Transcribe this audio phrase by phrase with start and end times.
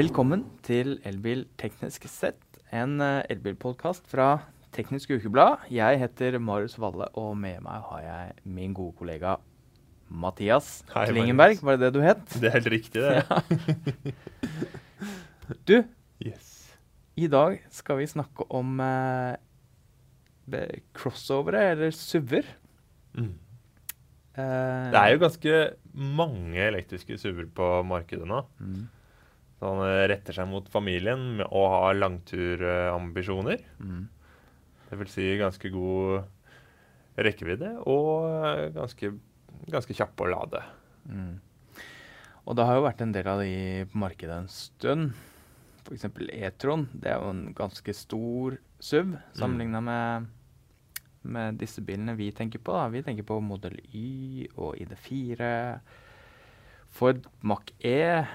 [0.00, 2.40] Velkommen til Elbil teknisk sett,
[2.72, 4.28] en uh, elbilpodkast fra
[4.72, 5.66] Teknisk Ukeblad.
[5.68, 9.34] Jeg heter Marius Valle, og med meg har jeg min gode kollega
[10.08, 11.60] Mathias Hei, Klingenberg.
[11.66, 12.22] Var det det du het?
[12.40, 14.14] Det er helt riktig, det.
[15.68, 15.76] Du,
[16.24, 16.48] Yes.
[17.20, 19.36] i dag skal vi snakke om eh,
[20.96, 22.48] crossovere, eller SUV-er.
[23.18, 23.34] Mm.
[24.38, 25.58] Eh, Det er jo ganske
[25.92, 28.40] mange elektriske SUV-er på markedet nå.
[28.62, 28.88] mm,
[29.60, 33.62] Som han retter seg mot familien og har langturambisjoner.
[33.78, 34.08] mm.
[34.90, 36.24] Det vil si ganske god
[37.20, 39.12] rekkevidde og eh, ganske,
[39.70, 40.62] ganske kjapp å lade.
[41.06, 41.36] Mm.
[42.48, 43.52] Og det har jo vært en del av de
[43.92, 45.12] på markedet en stund.
[45.84, 46.08] F.eks.
[46.40, 46.88] E-tron.
[46.90, 50.28] Det er jo en ganske stor SUV sammenligna med,
[51.22, 52.74] med disse bilene vi tenker på.
[52.74, 52.88] Da.
[52.90, 55.50] Vi tenker på Model Y og ID4.
[56.90, 58.26] Ford Mach-E,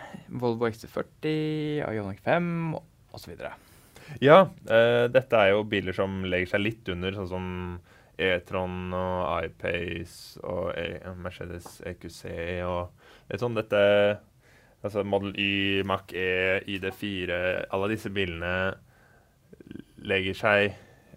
[0.42, 1.34] Volvo XC40,
[1.92, 2.76] Ionic 5
[3.16, 3.36] osv.
[4.22, 4.40] Ja,
[4.70, 7.50] eh, dette er jo biler som legger seg litt under, sånn som
[8.16, 12.22] E-tron og iPace og e Mercedes EQC
[12.64, 12.94] og
[13.28, 13.58] litt sånn.
[13.58, 13.84] Dette
[14.86, 17.38] Altså Model Y, Mach E, ID4
[17.74, 18.76] Alle disse bilene
[20.06, 20.76] legger seg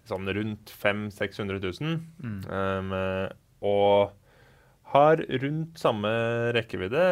[0.09, 1.99] sånn rundt 500 600 000.
[2.25, 2.39] Mm.
[2.49, 2.93] Um,
[3.61, 4.15] og
[4.93, 6.09] har rundt samme
[6.55, 7.03] rekkevidde.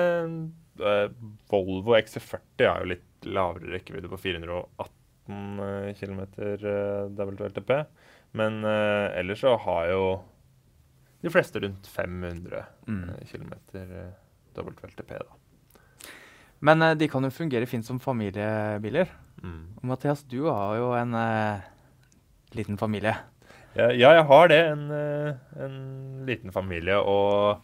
[0.79, 1.07] Eh,
[1.51, 6.21] Volvo XC40 har jo litt lavere rekkevidde på 418 km
[7.17, 7.71] WLTP.
[8.37, 10.03] Men eh, ellers så har jo
[11.23, 13.09] de fleste rundt 500 Mm.
[13.27, 13.53] km
[14.57, 15.33] WLTP, da.
[16.59, 19.09] Men eh, de kan jo fungere fint som familiebiler.
[19.43, 19.63] Mm.
[19.77, 21.13] Og Mathias, du har jo en
[22.57, 23.13] liten familie.
[23.77, 24.61] Ja, jeg har det.
[24.71, 24.87] En
[26.29, 26.99] liten familie.
[26.99, 27.61] Og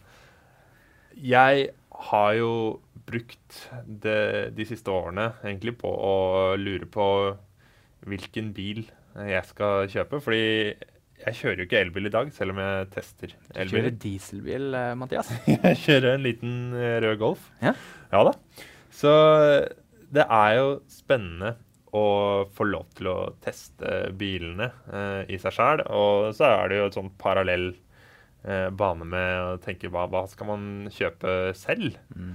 [1.14, 1.68] jeg
[2.10, 2.52] har jo
[3.04, 6.14] brukt det, de siste årene egentlig på å
[6.58, 7.06] lure på
[8.04, 10.20] hvilken bil jeg skal kjøpe.
[10.24, 10.44] Fordi
[11.24, 13.70] jeg kjører jo ikke elbil i dag, selv om jeg tester elbil.
[13.70, 15.30] Du kjører dieselbil, eh, Mathias.
[15.52, 17.46] Jeg kjører en liten eh, rød Golf.
[17.62, 17.72] Ja.
[18.12, 18.34] ja da.
[18.92, 19.12] Så
[20.14, 21.54] det er jo spennende
[21.94, 22.04] å
[22.54, 25.84] få lov til å teste bilene eh, i seg sjæl.
[25.94, 27.70] Og så er det jo et sånn parallell
[28.44, 31.98] eh, bane med å tenke hva, hva skal man kjøpe selv?
[32.14, 32.34] Mm.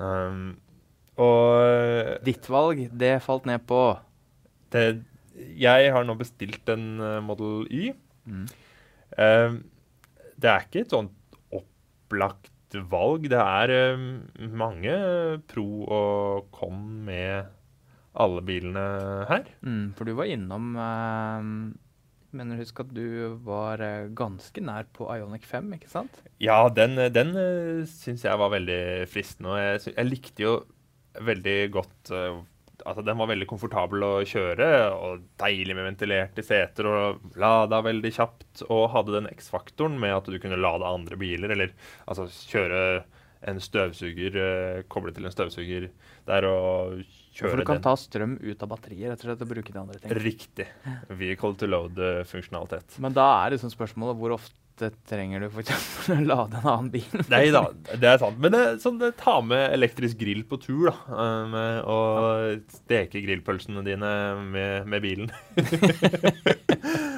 [0.00, 0.44] Um,
[1.22, 3.84] og Ditt valg, det falt ned på
[4.74, 5.04] det,
[5.54, 7.92] jeg har nå bestilt en uh, Model Y.
[8.26, 8.46] Mm.
[9.18, 9.56] Eh,
[10.40, 13.28] det er ikke et sånt opplagt valg.
[13.30, 14.06] Det er eh,
[14.50, 14.96] mange
[15.50, 17.50] pro og con med
[18.14, 18.84] alle bilene
[19.30, 19.48] her.
[19.66, 21.50] Mm, for du var innom eh,
[22.34, 26.16] Mener husk at du var eh, ganske nær på Ionic 5, ikke sant?
[26.42, 28.80] Ja, den, den uh, syns jeg var veldig
[29.10, 29.54] fristende.
[29.54, 30.56] Og jeg, jeg likte jo
[31.22, 32.42] veldig godt eh,
[32.84, 38.10] Altså, den var veldig komfortabel å kjøre, og deilig med ventilerte seter, og lada veldig
[38.12, 38.64] kjapt.
[38.66, 41.70] Og hadde den X-faktoren med at du kunne lade andre biler, eller
[42.10, 42.80] altså kjøre
[43.50, 45.88] en støvsuger, eh, koble til en støvsuger
[46.28, 46.98] der og
[47.34, 47.86] For kjøre du kan den.
[47.86, 50.14] ta strøm ut av batteriet rett og slett og bruke de andre ting.
[50.24, 50.68] Riktig.
[51.10, 52.98] Vehicle to load-funksjonalitet.
[53.04, 57.20] Men da er liksom spørsmålet hvor ofte trenger du for å lade en annen bil?
[57.30, 58.40] Nei da, det er sant.
[58.42, 61.28] Men det, sånn, det, ta med elektrisk grill på tur, da.
[61.52, 65.30] Med, og steke grillpølsene dine med, med bilen.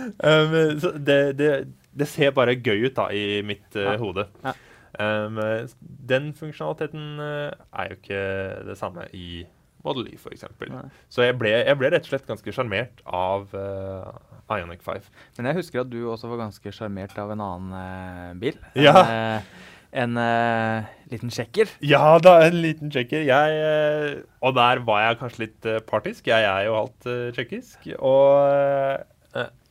[0.26, 0.56] um,
[1.00, 1.50] det, det,
[1.96, 4.28] det ser bare gøy ut da, i mitt uh, hode.
[4.44, 4.56] Ja.
[5.02, 5.40] Um,
[6.08, 8.22] den funksjonaliteten uh, er jo ikke
[8.68, 9.44] det samme i
[9.86, 10.46] Model Y, f.eks.
[11.12, 14.10] Så jeg ble, jeg ble rett og slett ganske sjarmert av uh,
[14.50, 15.06] Ionic 5.
[15.38, 18.58] Men jeg husker at du også var ganske sjarmert av en annen uh, bil.
[18.78, 18.96] Ja.
[19.04, 19.64] En, eh,
[19.96, 21.70] en uh, liten sjekker.
[21.86, 23.22] Ja da, en liten sjekker.
[23.28, 26.26] Jeg, eh, og der var jeg kanskje litt eh, partisk.
[26.32, 27.86] Jeg er jo halvt eh, tsjekkisk.
[28.00, 29.04] Og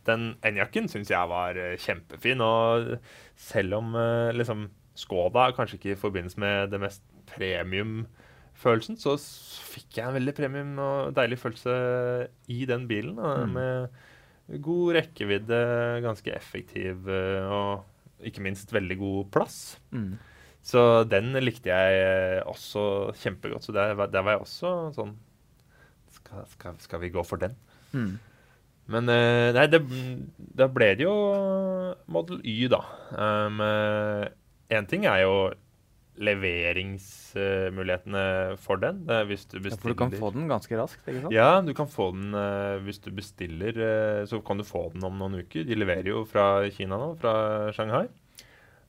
[0.05, 2.43] den Enjakken syns jeg var eh, kjempefin.
[2.45, 2.95] Og
[3.39, 9.97] selv om eh, liksom Skoda kanskje ikke i forbindelse med det mest premium-følelsen, så fikk
[9.99, 11.73] jeg en veldig premium og deilig følelse
[12.51, 13.15] i den bilen.
[13.19, 13.53] da, Mm.
[14.47, 15.59] Med god rekkevidde,
[16.05, 17.83] ganske effektiv eh, og
[18.23, 19.79] ikke minst veldig god plass.
[19.91, 20.17] Mm.
[20.61, 23.63] Så den likte jeg eh, også kjempegodt.
[23.63, 25.15] Så der, var- der var jeg også sånn
[26.11, 27.55] skal, skal, skal vi gå for den?
[27.93, 28.19] Mm.
[28.87, 29.81] Men eh, nei, det,
[30.55, 31.15] da ble det jo
[32.07, 32.79] Model Y, da.
[34.73, 35.35] Én ting er jo
[36.15, 38.21] leveringsmulighetene
[38.61, 39.01] for den.
[39.11, 41.33] Er hvis du Ja, for du kan få den ganske raskt, ikke sant?
[41.35, 43.75] Ja, du kan få den eh, hvis du bestiller.
[43.77, 45.63] eh, så kan du få den om noen uker.
[45.67, 47.33] De leverer jo fra Kina nå, fra
[47.75, 48.07] Shanghai.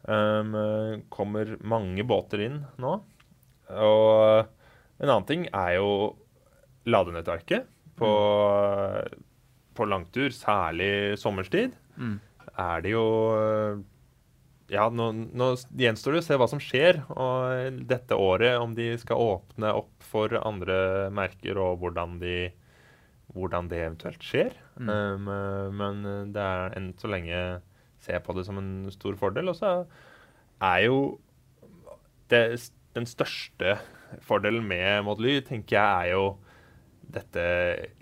[0.07, 2.95] Um, eh, kommer mange båter inn nå.
[3.75, 4.47] Og
[5.03, 6.15] en annen ting er jo
[6.87, 7.67] ladenettverket
[7.99, 8.07] på,
[9.75, 12.19] på langtur, særlig sommerstid, Mm.
[12.61, 13.03] er det jo
[13.33, 13.79] eh,
[14.73, 18.89] Ja, nå, nå gjenstår det å se hva som skjer og dette året, om de
[18.99, 22.49] skal åpne opp for andre merker, og hvordan, de,
[23.37, 24.57] hvordan det eventuelt skjer.
[24.75, 24.91] Mm.
[24.91, 25.31] Um,
[25.79, 26.03] men
[26.35, 27.39] det er enn så lenge
[28.03, 29.53] ser jeg på det som en stor fordel.
[29.53, 29.77] Og så
[30.63, 30.99] er jo
[32.33, 32.43] det,
[32.99, 33.79] den største
[34.27, 36.27] fordelen med Modely, tenker jeg, er jo
[37.17, 37.43] dette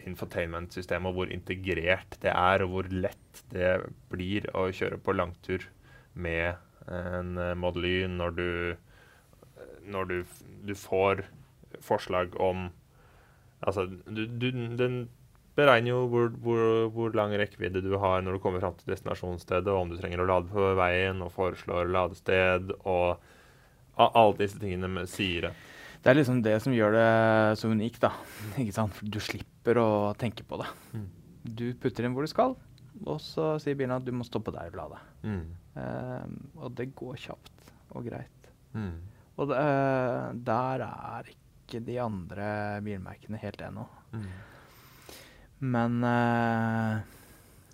[0.08, 3.76] infotainment-systemet, og hvor integrert det er, og hvor lett det
[4.12, 5.69] blir å kjøre på langtur
[6.14, 6.55] med
[6.90, 8.49] en eh, Model Y når du,
[9.87, 10.16] når du,
[10.64, 11.26] du får
[11.82, 12.70] forslag om
[13.64, 15.06] Altså, du, du, den
[15.56, 16.62] beregner jo hvor, hvor,
[16.93, 20.20] hvor lang rekkevidde du har når du kommer fram til destinasjonsstedet, og om du trenger
[20.20, 23.22] å lade på veien, og foreslår ladested, og
[23.96, 25.55] alle disse tingene med, sier det.
[26.05, 27.08] Det er liksom det som gjør det
[27.56, 28.12] så unikt, da.
[28.60, 28.93] Ikke sant?
[28.99, 29.88] For du slipper å
[30.20, 30.69] tenke på det.
[30.93, 31.10] Mm.
[31.44, 32.56] Du putter inn hvor du skal,
[33.05, 35.00] og så sier bilen at du må stoppe der og lade.
[35.25, 35.46] Mm.
[35.79, 38.50] Ehm, og det går kjapt og greit.
[38.75, 38.99] Mm.
[39.35, 42.50] Og det, eh, der er ikke de andre
[42.85, 43.87] bilmerkene helt ennå.
[44.15, 44.29] Mm.
[45.65, 47.00] Men uh,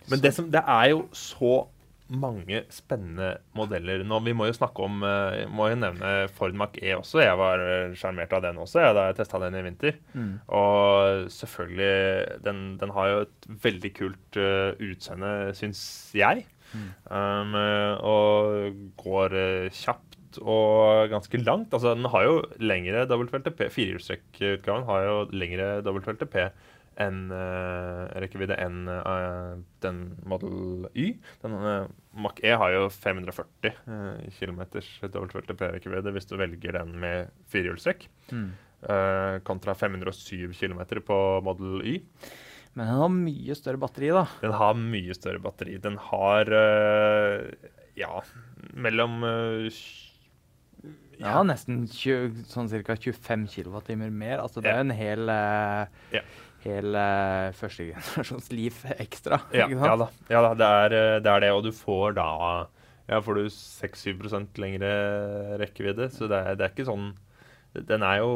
[0.09, 1.67] Men det, som, det er jo så
[2.11, 4.19] mange spennende modeller nå.
[4.27, 7.21] Vi må jo snakke om uh, må jo nevne Ford Mac E også.
[7.23, 7.65] Jeg var
[7.99, 9.99] sjarmert av den også jeg, da jeg testa den i vinter.
[10.13, 15.83] mm, Og selvfølgelig Den, den har jo et veldig kult uh, utseende, syns
[16.15, 16.47] jeg.
[16.75, 21.73] Um, eh, og går eh, kjapt og ganske langt.
[21.75, 23.65] Altså, den har jo lengre WLTP.
[23.75, 26.37] Firehjulstrekkutgaven har jo lengre WLTP
[27.01, 31.15] enn uh, rekkevidde enn uh, den Model Y.
[31.41, 34.61] Den uh, Mach-E har jo 540 uh, km
[35.07, 38.09] WLTP-rekkevidde hvis du velger den med firehjulstrekk.
[38.31, 38.51] mm.
[39.45, 41.99] kontra 507 km på Model Y.
[42.75, 44.27] Men den har mye større batteri, da.
[44.43, 45.79] Den har mye større batteri.
[45.83, 47.49] Den har uh,
[47.99, 48.21] ja,
[48.79, 49.67] mellom uh,
[51.19, 51.25] ja.
[51.25, 52.95] ja, nesten 20, sånn ca.
[52.95, 54.39] 25 kWt mer.
[54.39, 56.23] Altså det er en hel, uh, Ja.
[56.63, 59.43] hel uh, førstegenerasjons liv ekstra.
[59.57, 60.11] ja, ja da.
[60.31, 61.55] Ja da, det er, det er det.
[61.57, 62.31] Og du får da
[63.11, 64.91] ja, får du 6-7 lengre
[65.59, 66.11] rekkevidde.
[66.15, 67.11] Så det er, det er ikke sånn
[67.89, 68.31] Den er jo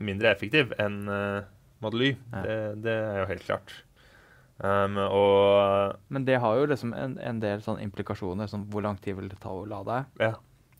[0.00, 1.46] mindre effektiv enn eh,
[1.84, 2.10] Model Y.
[2.32, 2.42] Ja.
[2.42, 3.74] Det, det er jo helt klart.
[4.58, 8.96] Um, og Men det har jo liksom en, en del sånn implikasjoner, som hvor lang
[8.98, 10.04] tid vil det ta å lade?
[10.18, 10.34] ja.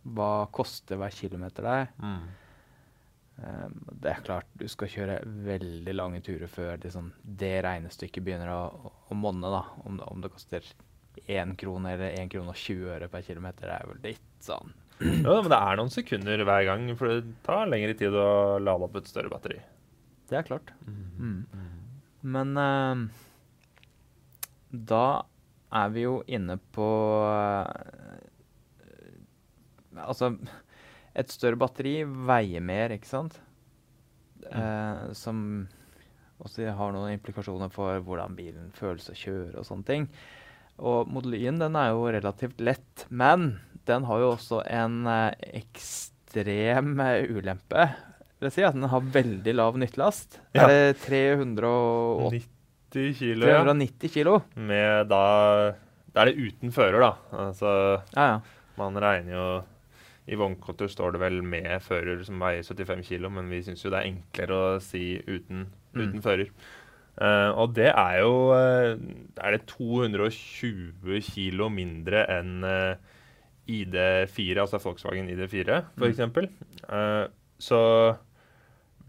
[0.08, 1.88] Hva koster hver kilometer deg?
[2.00, 2.22] Mm.
[3.38, 8.50] Um, det er klart du skal kjøre veldig lange turer før liksom, det regnestykket begynner
[8.50, 9.50] å, å, monne.
[9.52, 9.60] da.
[9.84, 10.64] Om, det- om det koster
[11.26, 14.72] 1 krone eller 1 krone og 20 øre per kilometer, det er vel litt sånn
[15.02, 18.88] Ja, men det er noen sekunder hver gang, for det tar lengre tid å lade
[18.88, 19.60] opp et større batteri.
[20.28, 20.72] Det er klart.
[20.84, 21.46] Mm.
[22.28, 23.04] Men uh,
[24.68, 25.04] da
[25.80, 26.88] er vi jo inne på
[27.24, 28.16] uh,
[29.98, 30.28] Altså,
[31.18, 33.34] et større batteri veier mer, ikke sant?
[34.46, 35.40] Uh, som
[36.38, 40.06] også har noen implikasjoner for hvordan bilen føles å kjøre og sånne ting.
[40.78, 43.56] Og Model Y-en den er jo relativt lett, men
[43.90, 46.94] den har jo også en ekstrem
[47.26, 47.88] ulempe.
[48.40, 50.36] Vil si at den har veldig lav nyttelast.
[50.54, 50.68] Ja.
[50.68, 52.44] Er det 380
[53.18, 54.36] kilo, 390 kilo?
[54.56, 55.74] Med da
[56.14, 57.12] Da er det uten fører, da.
[57.36, 57.72] Altså,
[58.16, 58.38] Ja, ja.
[58.78, 59.62] man regner jo
[60.28, 63.90] I vognkotter står det vel med fører som veier 75 kilo, men vi syns jo
[63.90, 66.20] det er enklere å si uten, Mm.
[66.22, 66.48] fører.
[67.20, 68.94] Uh, og det er jo uh,
[69.42, 72.94] Er det 220 kilo mindre enn uh,
[73.66, 76.04] ID4, altså Volkswagen ID4, Mm.
[76.04, 76.20] f.eks.
[76.88, 77.26] Uh,
[77.58, 77.80] så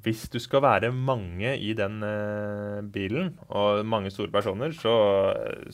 [0.03, 4.93] hvis du skal være mange i den eh, bilen, og mange store personer, så,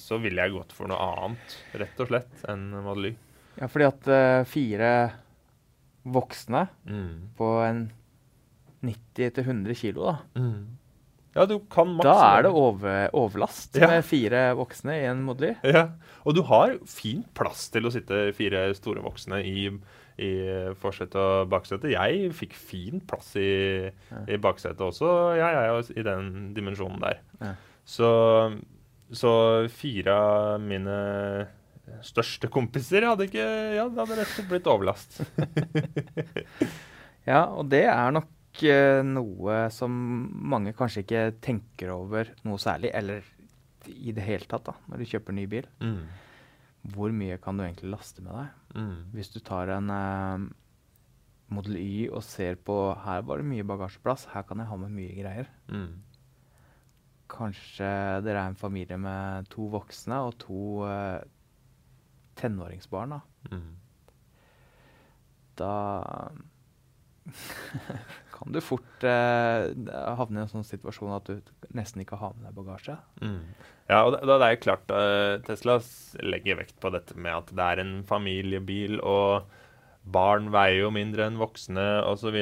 [0.01, 3.13] så ville jeg gått for noe annet, rett og slett, enn Model Y.
[3.61, 4.89] ja fordi at eh, fire
[6.05, 7.29] voksne Mm.
[7.37, 7.85] på en
[8.85, 10.17] 90-100 kilo, da.
[11.35, 13.87] Ja, du kan maks Da er det over, overlast Ja.
[13.91, 15.55] med fire voksne i en Model Y.
[15.73, 15.89] Ja,
[16.25, 19.67] og du har fint plass til å sitte fire store voksne i,
[20.21, 20.31] i
[20.79, 21.91] forsetet og baksetet.
[21.91, 23.91] Jeg fikk fin plass i,
[24.31, 27.21] i baksetet også, jeg er jo i den dimensjonen der.
[27.41, 27.53] Ja.
[27.85, 28.09] Så,
[29.13, 29.33] så
[29.69, 30.97] fire av mine
[32.05, 33.45] største kompiser hadde ikke
[33.75, 35.21] Ja, det hadde rett og slett blitt overlast.
[37.25, 39.93] Ja, og det er nok eh, noe som
[40.45, 43.25] mange kanskje ikke tenker over noe særlig, eller
[43.89, 45.65] i det hele tatt, da, når du kjøper ny bil.
[45.81, 46.03] Mm.
[46.93, 48.47] Hvor mye kan du egentlig laste med deg?
[48.77, 48.97] Mm.
[49.15, 50.45] Hvis du tar en eh,
[51.55, 52.75] Model Y og ser på
[53.05, 55.49] her var det mye bagasjeplass, her kan jeg ha med mye greier.
[55.69, 56.03] Mm.
[57.25, 57.87] kanskje
[58.21, 61.23] dere er en familie med to voksne og to eh,
[62.37, 63.19] tenåringsbarn, da.
[63.51, 63.71] Mm.
[65.57, 65.73] Da
[68.35, 69.65] kan du fort eh,
[70.19, 72.97] havne i en sånn situasjon at du nesten ikke har med deg bagasje.
[73.23, 73.55] Mm.
[73.87, 75.77] Ja, og da, det er det klart uh, Tesla
[76.25, 79.45] legger vekt på dette med at det er en familiebil, og
[80.05, 82.37] barn veier jo mindre enn voksne osv.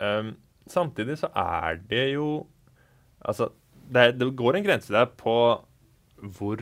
[0.00, 0.34] Um,
[0.68, 2.46] samtidig så er det jo
[3.18, 3.48] Altså,
[3.90, 5.32] det, det går en grense der på
[6.38, 6.60] hvor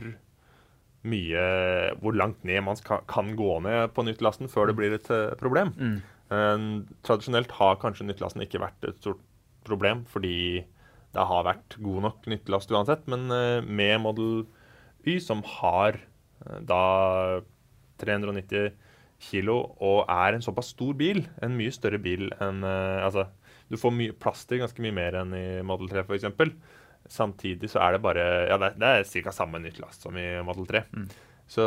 [1.07, 1.43] mye
[2.01, 5.35] Hvor langt ned man skal, kan gå ned på nyttlasten før det blir et eh,
[5.39, 5.69] problem.
[5.77, 5.99] Mm.
[6.27, 6.63] Eh,
[7.07, 9.21] tradisjonelt har kanskje nyttelasten ikke vært et stort
[9.67, 10.65] problem, fordi
[11.15, 13.05] det har vært god nok nyttelast uansett.
[13.11, 14.43] Men eh, med Model
[15.07, 17.39] Y, som har eh, da
[18.01, 18.73] 390
[19.27, 23.23] kilo og er en såpass stor bil, en mye større bil enn Altså,
[23.65, 26.27] du får mye plass til ganske mye mer enn i Model 3 f.eks.
[27.09, 29.33] Samtidig så er det bare Ja, det, det er ca.
[29.33, 30.83] samme nyttelast som i Model 3.
[30.93, 31.07] Mm.
[31.49, 31.65] Så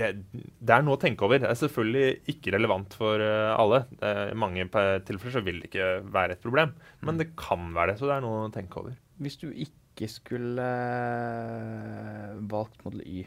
[0.00, 1.42] det, det er noe å tenke over.
[1.42, 3.82] Det er selvfølgelig ikke relevant for eh, alle.
[4.00, 4.64] I mange
[5.04, 6.72] tilfeller så vil det ikke være et problem,
[7.04, 8.00] men det kan være det.
[8.00, 8.96] Så det er noe å tenke over.
[9.22, 13.26] Hvis du ikke skulle eh, valgt Model Y,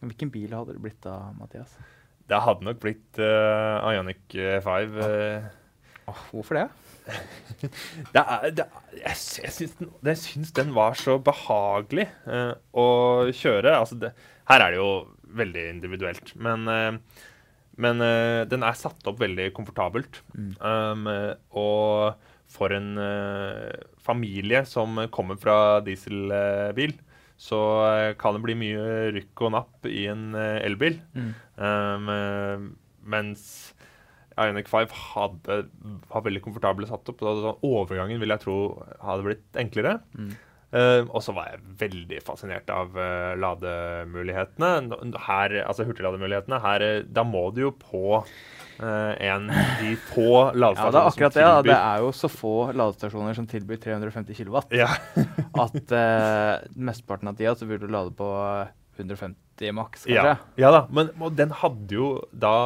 [0.00, 1.76] hvilken bil hadde det blitt da, Mathias?
[2.26, 4.96] Det hadde nok blitt uh, Ionic 5.
[4.98, 5.44] Uh,
[6.10, 6.64] oh, hvorfor det?
[8.14, 12.56] det er, det, er- jeg, jeg, syns den, jeg syns den var så behagelig uh,
[12.74, 12.86] å
[13.30, 13.76] kjøre.
[13.78, 14.10] Altså det,
[14.50, 14.90] her er det jo
[15.26, 17.24] veldig individuelt, men, eh,
[17.82, 20.22] men eh, den er satt opp veldig komfortabelt.
[20.36, 20.52] Mm.
[20.60, 21.10] Um,
[21.58, 26.96] og for en eh, familie som kommer fra dieselbil,
[27.36, 27.58] så
[28.16, 30.94] kan det bli mye rykk og napp i en elbil.
[31.12, 31.32] Mm.
[31.60, 32.70] Um,
[33.04, 33.42] mens
[34.40, 35.58] Ionic 5 hadde,
[36.08, 37.20] var veldig komfortabelt satt opp.
[37.20, 38.56] og sånn overgangen vil jeg tro
[39.04, 39.98] hadde blitt enklere.
[40.16, 40.32] Mm.
[40.74, 44.98] Eh, og så var jeg veldig fascinert av uh, lademulighetene.
[45.28, 46.58] Her, altså hurtiglademulighetene.
[46.64, 49.46] Her, eh, da må du jo på uh, en
[49.80, 51.46] de få Ja, det er akkurat det.
[51.46, 51.62] da.
[51.68, 54.90] Det er jo så få ladestasjoner som tilbyr 350 kW, ja.
[55.66, 55.94] at
[56.74, 58.28] mesteparten av tida så burde du lade på
[58.98, 60.24] 150 maks, ja.
[60.24, 60.60] kanskje.
[60.64, 62.56] ja da, men den hadde jo da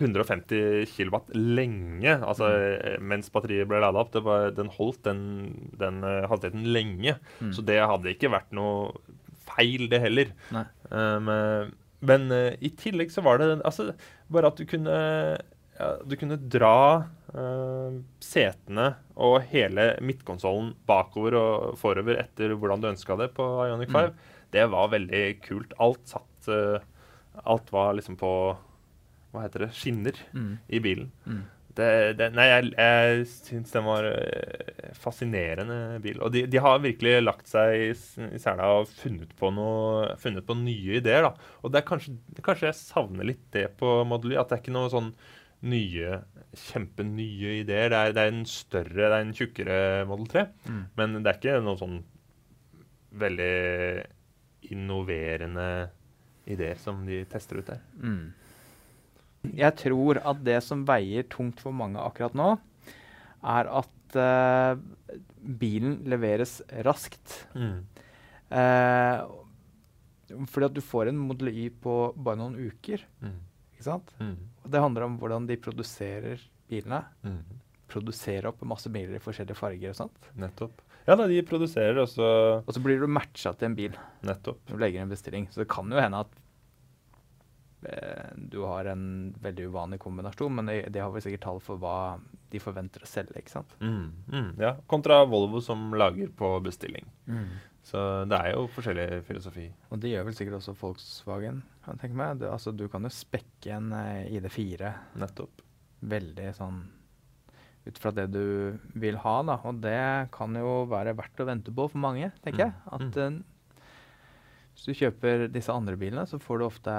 [0.00, 3.04] 150 kW lenge, altså mm.
[3.06, 4.10] mens batteriet ble lada opp.
[4.14, 5.20] Det var, den holdt den,
[5.78, 7.14] den eh, hastigheten lenge.
[7.38, 7.52] Mm.
[7.54, 8.90] Så det hadde ikke vært noe
[9.46, 10.32] feil, det heller.
[10.90, 11.72] Um, eh,
[12.04, 13.92] men uh, i tillegg så var det altså,
[14.32, 14.96] bare at du kunne
[15.78, 22.90] ja, Du kunne dra uh, setene og hele midtkonsollen bakover og forover etter hvordan du
[22.90, 24.12] ønska det på Ionic 5.
[24.54, 25.72] Det var veldig kult.
[25.82, 26.82] Alt satt uh,
[27.50, 28.30] Alt var liksom på
[29.34, 29.72] Hva heter det?
[29.74, 30.54] Skinner Mm.
[30.70, 31.10] i bilen.
[31.26, 31.42] Mm.
[31.74, 36.20] Det, det, nei, jeg, jeg syns den var eh, fascinerende bil.
[36.22, 37.88] Og de, de har virkelig lagt seg i,
[38.30, 41.26] i sela og funnet på, noe, funnet på nye ideer.
[41.26, 41.32] da.
[41.66, 42.14] Og det er kanskje,
[42.46, 44.38] kanskje jeg savner litt det på Model Y.
[44.38, 45.10] At det er ikke noe sånn
[45.66, 46.20] nye,
[46.68, 47.90] kjempenye ideer.
[47.90, 50.46] Det er, det er en større, det er en tjukkere Model 3.
[50.70, 50.80] Mm.
[51.02, 51.98] Men det er ikke noe sånn
[53.18, 53.50] veldig
[54.70, 55.68] innoverende
[56.50, 57.82] ideer som de tester ut der.
[58.00, 58.24] Mm.
[59.52, 62.54] Jeg tror at det som veier tungt for mange akkurat nå,
[63.44, 64.80] er at uh,
[65.60, 67.42] bilen leveres raskt.
[68.54, 69.18] Eh,
[70.48, 73.02] fordi at du får en Model Y på bare noen uker.
[73.24, 73.36] Mm.
[73.74, 74.14] ikke sant?
[74.20, 74.36] Mm.
[74.64, 77.02] Og det handler om hvordan de produserer bilene.
[77.26, 77.42] Mm.
[77.90, 80.30] Produserer opp masse biler i forskjellige farger og sånt.
[80.40, 80.80] Nettopp.
[81.04, 82.24] Ja da, de produserer også
[82.64, 84.62] Og så blir du matcha til en bil Nettopp.
[84.70, 85.50] når du legger en bestilling.
[85.52, 86.32] Så det kan jo hende at
[88.50, 89.04] du har en
[89.44, 92.16] veldig uvanlig kombinasjon, men det, har vi sikkert tall for hva
[92.52, 93.76] de forventer å selge, ikke sant?
[93.82, 94.08] Mm.
[94.30, 94.50] Mm.
[94.62, 97.06] Ja, kontra Volvo som lager på bestilling.
[97.84, 98.00] Så
[98.30, 99.66] det er jo forskjellig filosofi.
[99.92, 102.38] Og det gjør vel sikkert også Volkswagen, kan jeg tenke meg.
[102.40, 105.60] Du, altså, du kan jo spekke en eh, ID4 Nettopp.
[106.00, 106.78] veldig sånn
[107.84, 109.58] ut fra det du vil ha, da.
[109.68, 112.72] Og det kan jo være verdt å vente på for mange, tenker jeg.
[112.86, 113.36] Mm, At eh,
[114.72, 116.94] hvis du kjøper disse andre bilene, så får du ofte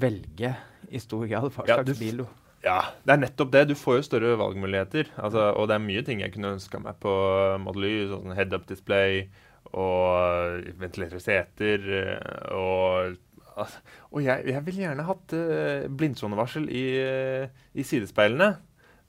[0.00, 0.54] velge
[0.92, 2.26] i stor grad hva Ja, slags f- bil du
[2.62, 3.64] Ja, det er nettopp det.
[3.72, 5.08] Du får jo større valgmuligheter.
[5.18, 7.10] Altså, og det er mye ting jeg kunne ønska meg på
[7.64, 7.94] Model Y.
[8.12, 9.24] Sånn head-up display
[9.72, 13.16] og ventilerte seter eh, og
[14.12, 18.54] Og jeg, jeg ville gjerne hatt uh, blindsonevarsel i, eh, i sidespeilene.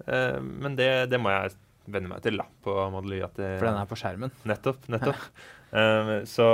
[0.03, 1.53] Eh, men det, det må jeg
[1.93, 3.21] venne meg til da, på Model Y.
[3.37, 4.33] For den er på skjermen.
[4.49, 4.89] Nettopp.
[4.91, 5.29] nettopp.
[6.29, 6.47] så,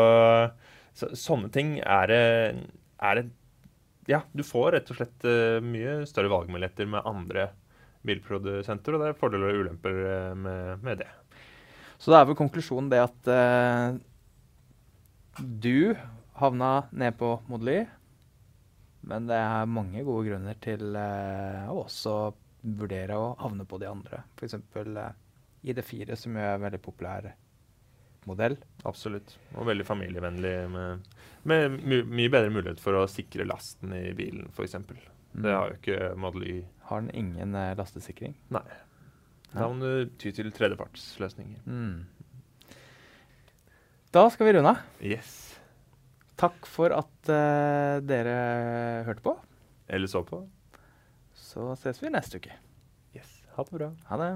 [0.95, 2.21] så sånne ting er det,
[3.01, 3.25] er det
[4.09, 7.51] Ja, du får rett og slett eh, mye større valgmuligheter med andre
[8.07, 11.09] bilprodusenter, og det er fordeler og ulemper eh, med, med det.
[11.99, 13.97] Så da er vel konklusjonen det at uh,
[15.37, 15.93] du
[16.39, 17.89] havna ned på Model.
[19.03, 22.15] Men det er mange gode grunner til uh, å også
[22.79, 24.23] vurdere å havne på de andre.
[24.39, 24.55] F.eks.
[24.79, 25.11] Uh,
[25.67, 27.33] ID4, som er veldig populær
[28.29, 28.57] modell.
[28.87, 29.35] Absolutt.
[29.55, 31.07] Og veldig familievennlig med,
[31.49, 34.77] med my mye bedre mulighet for å sikre lasten i bilen, f.eks.
[34.79, 35.41] Mm.
[35.45, 36.55] Det har jo ikke Model Y.
[36.89, 38.37] Har den ingen eh, lastesikring?
[38.53, 38.65] Nei.
[39.53, 41.61] Da må du ty til tredjepartsløsninger.
[41.65, 42.75] Mm.
[44.13, 44.85] Da skal vi runde av.
[45.05, 45.33] Yes.
[46.39, 48.37] Takk for at uh, dere
[49.05, 49.35] hørte på.
[49.89, 50.43] Eller så på.
[51.35, 52.53] Så ses vi neste uke.
[53.17, 53.39] Yes.
[53.57, 53.91] Ha det bra.
[54.09, 54.31] Ha det.